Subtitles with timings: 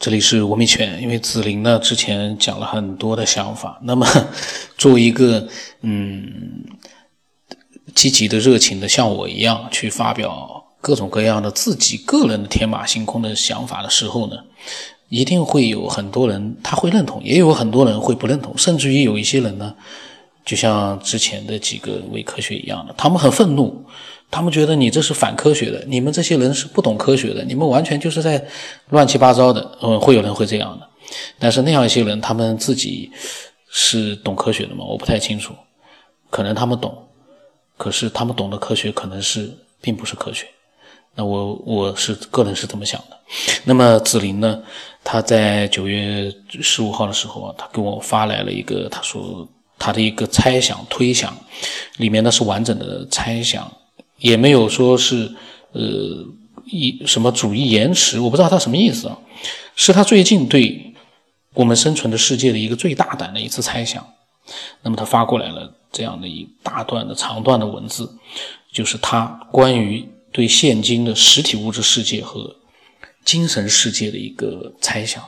[0.00, 4.06] 这里是吴明犬，因为子林呢之前讲了很多的想法，那么
[4.78, 5.46] 作为一个
[5.82, 6.64] 嗯
[7.94, 14.36] 积极的、热情的，像我一样去发表各种各样的自己个人的天马行空的想法的时候呢，
[15.10, 19.74] 一定会有很多人他会认同，也有很多人会不认同，甚至于有一些人呢，
[20.44, 23.84] 就像之前的几个伪科学一样的，他们很愤怒。
[24.32, 28.46] 他们觉得你这是反科学的，你们这些人是不懂科学的，你们完全就是在
[28.90, 29.78] 乱七八糟的。
[29.82, 30.88] 嗯，会有人会这样的，
[31.38, 33.10] 但是那样一些人，他们自己
[33.70, 34.84] 是懂科学的吗？
[34.84, 35.52] 我不太清楚，
[36.30, 36.96] 可能他们懂，
[37.76, 40.46] 可是他们懂的科学可能是并不是科学。
[41.16, 43.18] 那我我是个人是这么想的。
[43.64, 44.62] 那么子林呢？
[45.02, 49.48] 他在九月十五号的时候啊，他给我发来了一个，他说
[49.80, 51.36] 他的一个猜想推想，
[51.96, 53.76] 里面呢是完整的猜想。
[54.18, 55.34] 也没有说是，
[55.72, 55.80] 呃，
[56.66, 59.18] 一什么主义延迟，我不知道他什么意思啊？
[59.74, 60.94] 是他最近对
[61.54, 64.06] 我们生存的世界的一个最大胆的一次猜想。
[64.82, 68.12] 那么他发过来了这样的一大段的长段的文字，
[68.70, 72.56] 就是他关于对现今的实体物质世界和
[73.24, 75.24] 精神世界的一个猜想。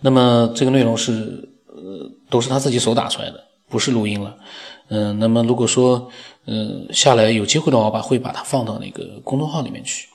[0.00, 4.36] 那么这个内容是，呃，都是他自己手打出来的，不是录音了。
[4.88, 6.10] 嗯，那么如果说，
[6.46, 10.06] 嗯，下来有机会的话，把会把它放到那个公众号里面去，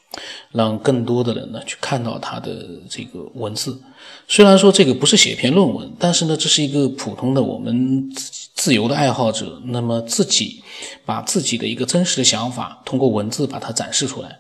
[0.52, 3.82] 让更多的人呢去看到他的这个文字。
[4.28, 10.64] 虽然说这个不是写篇论文，但是呢，这是一个普通的我们自自由的爱好者，那么自己
[11.06, 14.40] 把自己的一个真实的想法通过文字把它展示出来，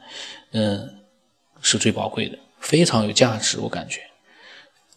[0.53, 0.89] 嗯，
[1.61, 3.59] 是最宝贵的，非常有价值。
[3.59, 3.99] 我感觉，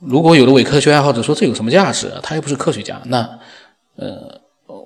[0.01, 2.13] 如果有的伪科学爱好者说这有什么价值？
[2.23, 3.39] 他又不是科学家，那，
[3.97, 4.41] 呃。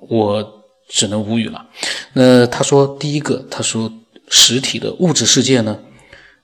[0.09, 1.65] 我只能无语了。
[2.13, 3.91] 那他说，第一个，他说，
[4.27, 5.79] 实体的物质世界呢，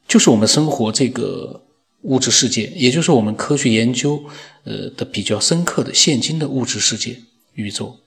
[0.07, 1.61] 就是我们生活这个
[2.03, 4.23] 物质世界，也就是我们科学研究
[4.63, 7.17] 呃的比较深刻的现今的物质世界
[7.55, 7.97] 宇宙。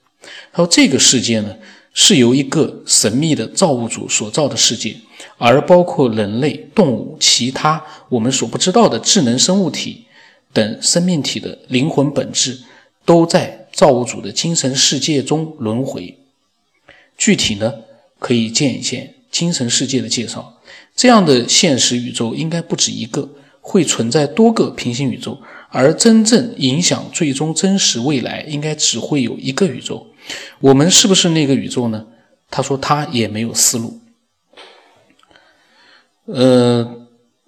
[0.51, 1.55] 他说，这个世界呢，
[1.93, 4.95] 是由一个神秘的造物主所造的世界，
[5.37, 10.05] 而包括人类、动物、其他我们所不知道的智能生物体
[10.53, 12.59] 等生命体的灵魂本质，
[13.05, 13.57] 都在。
[13.71, 16.17] 造物主的精神世界中轮回，
[17.17, 17.71] 具体呢
[18.17, 20.59] 可以见一见精神世界的介绍。
[20.95, 23.29] 这样的现实宇宙应该不止一个，
[23.61, 25.39] 会存在多个平行宇宙，
[25.69, 30.07] 而真正影响最终真实未来，应该只会有一个宇宙。
[30.59, 32.07] 我们是不是那个宇宙呢？
[32.49, 34.01] 他说他也没有思路。
[36.25, 37.07] 呃，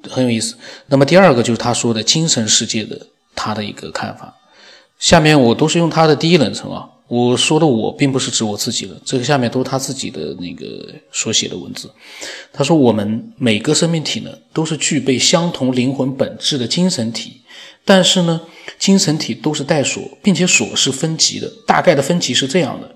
[0.09, 0.55] 很有意思。
[0.87, 4.35] 那么第二个就是他说的精神世界的他的一个看法。
[4.99, 11.89] 下面我都是用他的第一人称啊，我说的我并不是指我自己的，这个下面都是他自己的那个所写的文字。
[12.53, 17.41] 他说我们每个生命体呢都是具备相同灵魂本质的精神体，
[17.83, 18.41] 但是呢
[18.77, 21.51] 精神体都是带锁，并且锁是分级的。
[21.65, 22.95] 大概的分级是这样的：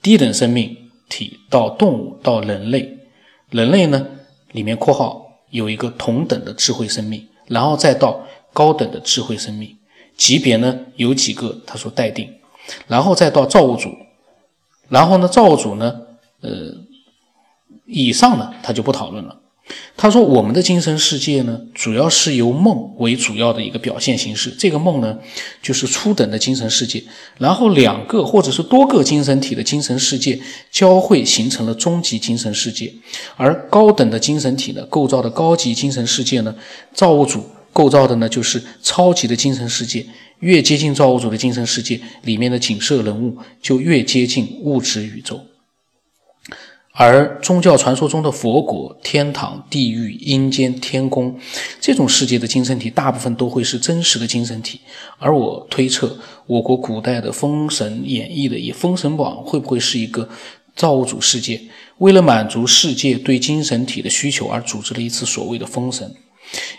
[0.00, 0.74] 低等生命
[1.10, 2.96] 体到动物到人类，
[3.50, 4.06] 人类呢
[4.52, 5.23] 里面括号
[5.54, 9.78] 有一个同等的智慧生命，然后再到高等的智慧生命。
[10.16, 11.60] 级别呢有几个？
[11.64, 12.28] 他说待定，
[12.88, 13.88] 然后再到造物主，
[14.88, 16.00] 然后呢造物主呢，
[16.40, 16.50] 呃，
[17.86, 19.40] 以上呢他就不讨论了。
[19.96, 24.50] 他说我们的精神世界呢，主要是由梦为主要的一个表现形式。
[24.50, 25.18] 这个梦呢，
[25.62, 27.02] 就是初等的精神世界，
[27.38, 30.38] 然后两个或者是多个精神体的精神世界
[30.70, 32.92] 交汇形成了终极精神世界，
[33.36, 36.54] 而高等的精神体呢构造的高级精神世界呢，
[36.92, 37.44] 造物主。
[37.72, 40.06] 构造的呢，就是超级的精神世界。
[40.38, 45.40] 越接近造物主的精神世界，里面的景色人物就越接近物质宇宙。
[46.96, 51.36] 而宗教传说中的佛国、天堂、地狱、阴间、天宫
[51.80, 54.78] 这种世界的精神体，大部分都会是真实的精神体。
[55.18, 56.16] 而我推测，
[56.46, 60.28] 我国古代的《封神演义》的以《封神榜》会不会是一个
[60.76, 61.60] 造物主世界，
[61.98, 66.14] 为了满足世界对精神体的需求而组织了一次所谓的封神？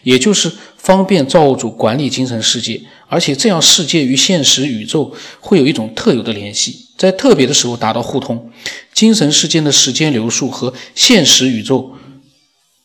[0.03, 8.51] 也就是方便造物主管理精神世界，而且这样世界与现实宇宙会有一种特有的联系，在特别的时候达到互通。
[8.93, 11.97] 精神世界的时间流速和现实宇宙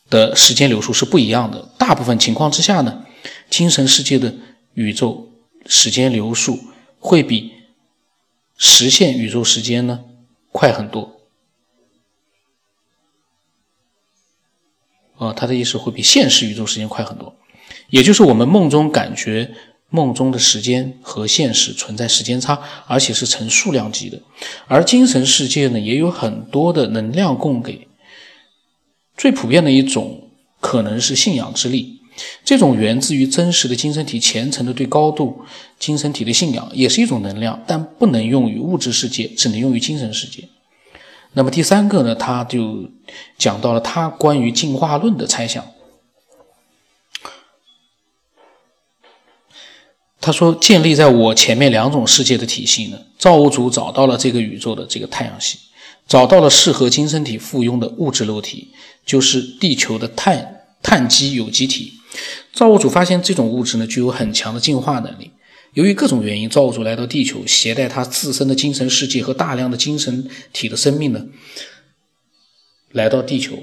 [0.09, 1.69] 的时间流速是不一样的。
[1.77, 3.05] 大部分情况之下呢，
[3.49, 4.35] 精神世界的
[4.73, 5.31] 宇宙
[5.65, 6.59] 时间流速
[6.99, 7.53] 会比
[8.57, 10.01] 实现宇宙时间呢
[10.51, 11.17] 快很多。
[15.17, 17.35] 啊，他的意思会比现实宇宙时间快很多，
[17.89, 19.53] 也就是我们梦中感觉
[19.91, 24.19] 梦中的时间和现实存在时间差，而且是成数量级的。
[24.67, 27.87] 而精神世界呢，也有很多的能量供给。
[29.17, 30.29] 最普遍的一种
[30.59, 31.99] 可能是信仰之力，
[32.43, 35.41] 这种源自于真实的精神体虔诚的对高度
[35.77, 40.47] 精神体的信仰，也是一种能量，但不能用于物质世界，只能用于精神世界。
[41.33, 42.89] 那么第三个呢，他就
[43.37, 45.65] 讲到了他关于进化论的猜想。
[50.21, 55.57] 他说，建立在我前面两种世界的体系呢，造物主找到了这个宇宙的这个太阳系，
[56.07, 58.67] 找到了适合精神体附庸的物质肉体，
[59.03, 61.93] 就是地球的碳碳基有机体。
[62.53, 65.31] 造物主发现这种物质呢，具有很强的进化能力。
[65.73, 71.25] 由于各种原因，造物主来到地球，携带他自身的精神世界和大量的精神体的生命呢，
[72.91, 73.57] 来到地球。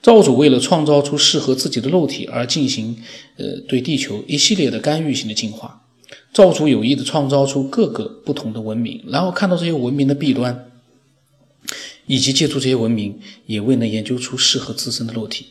[0.00, 3.02] 造物主为了创造出适合自己的肉体而进行，
[3.36, 5.84] 呃，对地球一系列的干预性的进化。
[6.32, 10.70] 造物主有意的创造出各个不同的文明，然后看到这些文明的弊端，
[12.06, 15.46] 以及借助这些文明也未能研究出适合自身的肉体。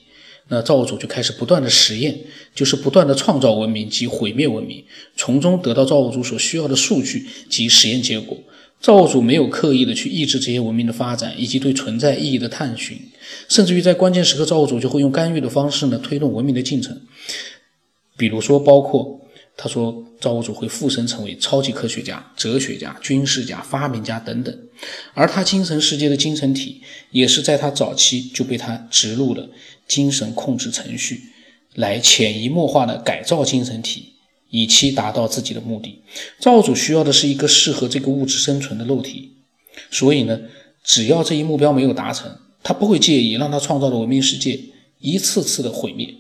[0.50, 2.18] 那造物主就开始不断的实验，
[2.56, 4.84] 就是不断的创造文明及毁灭文明，
[5.18, 8.38] 从中得到造物主所需要的数据及实验结果。
[8.80, 12.98] 造物主没有刻意的去抑制这些文明的发展以及对存在意义的探寻，
[13.50, 17.02] 甚至于在关键时刻，造物主就会用干预的方式呢推动文明的进程。
[18.16, 19.20] 比如说，包括
[19.58, 24.56] 他说造物主会附身成为超级科学家、哲学家、军事家、发明家等等，
[25.16, 29.50] 而他精神世界的精神体也是在他早期就被他植入了。
[29.88, 31.22] 精神控制程序
[31.74, 34.14] 来潜移默化的改造精神体，
[34.50, 36.04] 以期达到自己的目的。
[36.40, 39.32] 造物主需要的是一个适合这个物质生存的肉体，
[39.90, 40.42] 所以呢，
[40.84, 44.60] 只要这一目标没有达成，他不会介意让他创造的文明世界
[45.00, 46.14] 一次次的毁灭。